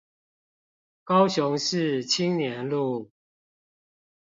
[1.03, 3.11] 高雄市青年路